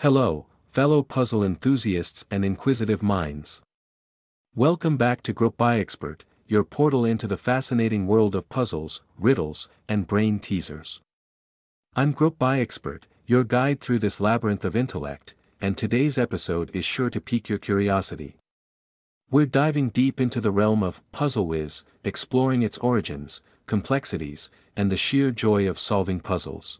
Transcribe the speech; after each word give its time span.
Hello, 0.00 0.46
fellow 0.66 1.02
puzzle 1.02 1.44
enthusiasts 1.44 2.24
and 2.30 2.42
inquisitive 2.42 3.02
minds. 3.02 3.60
Welcome 4.54 4.96
back 4.96 5.20
to 5.24 5.34
Groupbuyexpert, 5.34 6.22
your 6.46 6.64
portal 6.64 7.04
into 7.04 7.26
the 7.26 7.36
fascinating 7.36 8.06
world 8.06 8.34
of 8.34 8.48
puzzles, 8.48 9.02
riddles, 9.18 9.68
and 9.90 10.06
brain 10.06 10.38
teasers. 10.38 11.02
I'm 11.94 12.14
Groupbuyexpert, 12.14 13.02
your 13.26 13.44
guide 13.44 13.82
through 13.82 13.98
this 13.98 14.20
labyrinth 14.20 14.64
of 14.64 14.74
intellect, 14.74 15.34
and 15.60 15.76
today's 15.76 16.16
episode 16.16 16.70
is 16.72 16.86
sure 16.86 17.10
to 17.10 17.20
pique 17.20 17.50
your 17.50 17.58
curiosity. 17.58 18.36
We're 19.30 19.44
diving 19.44 19.90
deep 19.90 20.18
into 20.18 20.40
the 20.40 20.50
realm 20.50 20.82
of 20.82 21.02
PuzzleWiz, 21.12 21.82
exploring 22.04 22.62
its 22.62 22.78
origins, 22.78 23.42
complexities, 23.66 24.48
and 24.74 24.90
the 24.90 24.96
sheer 24.96 25.30
joy 25.30 25.68
of 25.68 25.78
solving 25.78 26.20
puzzles. 26.20 26.78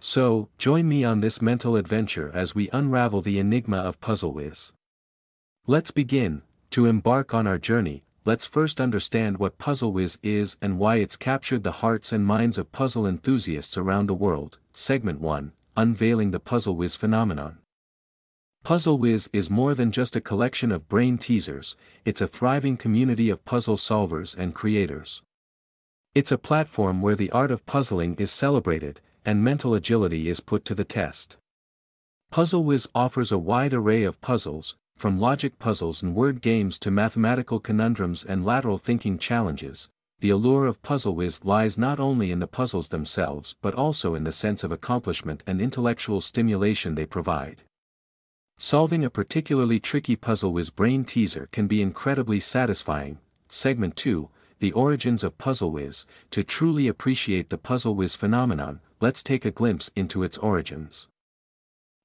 So, 0.00 0.48
join 0.58 0.86
me 0.86 1.02
on 1.02 1.20
this 1.20 1.42
mental 1.42 1.74
adventure 1.74 2.30
as 2.32 2.54
we 2.54 2.70
unravel 2.72 3.20
the 3.20 3.40
enigma 3.40 3.78
of 3.78 4.00
PuzzleWiz. 4.00 4.72
Let's 5.66 5.90
begin. 5.90 6.42
To 6.70 6.86
embark 6.86 7.34
on 7.34 7.46
our 7.48 7.58
journey, 7.58 8.04
let's 8.24 8.46
first 8.46 8.80
understand 8.80 9.38
what 9.38 9.58
PuzzleWiz 9.58 10.18
is 10.22 10.56
and 10.62 10.78
why 10.78 10.96
it's 10.96 11.16
captured 11.16 11.64
the 11.64 11.82
hearts 11.82 12.12
and 12.12 12.24
minds 12.24 12.58
of 12.58 12.70
puzzle 12.70 13.06
enthusiasts 13.06 13.76
around 13.76 14.06
the 14.06 14.14
world. 14.14 14.58
Segment 14.72 15.20
1 15.20 15.52
Unveiling 15.76 16.30
the 16.30 16.40
PuzzleWiz 16.40 16.96
Phenomenon. 16.96 17.58
PuzzleWiz 18.64 19.28
is 19.32 19.50
more 19.50 19.74
than 19.74 19.90
just 19.90 20.14
a 20.14 20.20
collection 20.20 20.70
of 20.70 20.88
brain 20.88 21.18
teasers, 21.18 21.76
it's 22.04 22.20
a 22.20 22.28
thriving 22.28 22.76
community 22.76 23.30
of 23.30 23.44
puzzle 23.44 23.76
solvers 23.76 24.36
and 24.36 24.54
creators. 24.54 25.22
It's 26.14 26.30
a 26.30 26.38
platform 26.38 27.02
where 27.02 27.16
the 27.16 27.30
art 27.30 27.50
of 27.50 27.66
puzzling 27.66 28.14
is 28.16 28.30
celebrated, 28.30 29.00
and 29.28 29.44
mental 29.44 29.74
agility 29.74 30.30
is 30.30 30.40
put 30.40 30.64
to 30.64 30.74
the 30.74 30.86
test. 30.86 31.36
PuzzleWiz 32.32 32.86
offers 32.94 33.30
a 33.30 33.36
wide 33.36 33.74
array 33.74 34.04
of 34.04 34.18
puzzles, 34.22 34.74
from 34.96 35.20
logic 35.20 35.58
puzzles 35.58 36.02
and 36.02 36.14
word 36.14 36.40
games 36.40 36.78
to 36.78 36.90
mathematical 36.90 37.60
conundrums 37.60 38.24
and 38.24 38.42
lateral 38.42 38.78
thinking 38.78 39.18
challenges. 39.18 39.90
The 40.20 40.30
allure 40.30 40.64
of 40.64 40.80
PuzzleWiz 40.80 41.44
lies 41.44 41.76
not 41.76 42.00
only 42.00 42.30
in 42.30 42.38
the 42.38 42.46
puzzles 42.46 42.88
themselves 42.88 43.54
but 43.60 43.74
also 43.74 44.14
in 44.14 44.24
the 44.24 44.32
sense 44.32 44.64
of 44.64 44.72
accomplishment 44.72 45.44
and 45.46 45.60
intellectual 45.60 46.22
stimulation 46.22 46.94
they 46.94 47.04
provide. 47.04 47.60
Solving 48.56 49.04
a 49.04 49.10
particularly 49.10 49.78
tricky 49.78 50.16
puzzle 50.16 50.54
with 50.54 50.74
brain 50.74 51.04
teaser 51.04 51.50
can 51.52 51.66
be 51.66 51.82
incredibly 51.82 52.40
satisfying. 52.40 53.18
Segment 53.50 53.94
2 53.94 54.30
The 54.60 54.72
Origins 54.72 55.22
of 55.22 55.36
Puzzle 55.36 55.70
PuzzleWiz 55.70 56.06
To 56.30 56.42
truly 56.42 56.88
appreciate 56.88 57.50
the 57.50 57.58
Puzzle 57.58 57.94
PuzzleWiz 57.94 58.16
phenomenon, 58.16 58.80
let's 59.00 59.22
take 59.22 59.44
a 59.44 59.50
glimpse 59.50 59.90
into 59.94 60.22
its 60.22 60.38
origins. 60.38 61.08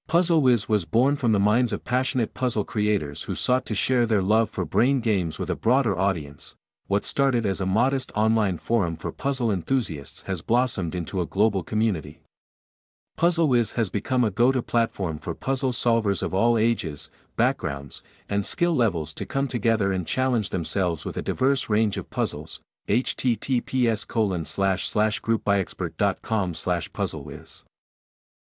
PuzzleWiz 0.10 0.68
was 0.68 0.86
born 0.86 1.16
from 1.16 1.32
the 1.32 1.40
minds 1.40 1.74
of 1.74 1.86
passionate 1.86 2.34
puzzle 2.34 2.64
creators 2.64 3.24
who 3.24 3.34
sought 3.34 3.66
to 3.66 3.74
share 3.74 4.06
their 4.06 4.22
love 4.22 4.50
for 4.50 4.66
brain 4.66 5.00
games 5.00 5.40
with 5.40 5.50
a 5.50 5.56
broader 5.56 5.98
audience. 5.98 6.56
What 6.88 7.06
started 7.06 7.46
as 7.46 7.62
a 7.62 7.66
modest 7.66 8.12
online 8.14 8.58
forum 8.58 8.98
for 8.98 9.12
puzzle 9.12 9.50
enthusiasts 9.50 10.24
has 10.24 10.42
blossomed 10.42 10.94
into 10.94 11.22
a 11.22 11.26
global 11.26 11.64
community. 11.64 12.20
PuzzleWiz 13.18 13.76
has 13.76 13.90
become 13.90 14.24
a 14.24 14.32
go-to 14.32 14.62
platform 14.62 15.20
for 15.20 15.34
puzzle 15.34 15.72
solvers 15.72 16.22
of 16.22 16.34
all 16.34 16.58
ages, 16.58 17.10
backgrounds, 17.36 18.04
and 18.28 18.46
skill 18.46 18.76
levels 18.76 19.14
to 19.14 19.26
come 19.26 19.48
together 19.48 19.92
and 19.92 20.06
challenge 20.06 20.50
themselves 20.50 21.06
with 21.06 21.16
a 21.16 21.22
diverse 21.22 21.70
range 21.70 21.96
of 21.96 22.10
puzzles, 22.10 22.60
https 22.88 24.08
colon 24.08 24.46
slash 24.46 24.88
slash 24.88 25.22
groupbuyexpert.com 25.22 26.54
slash 26.54 26.90
puzzlewiz. 26.90 27.64